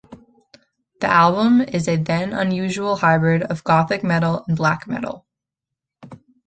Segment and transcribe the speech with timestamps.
[0.99, 5.27] The album is a then-unusual hybrid of gothic metal and black metal.